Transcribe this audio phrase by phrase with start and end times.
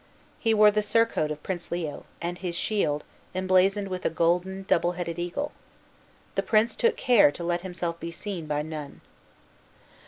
[0.39, 3.03] He wore the surcoat of Prince Leo, and his shield,
[3.35, 5.51] emblazoned with a golden, double headed eagle.
[6.33, 9.01] The prince took care to let himself be seen by none.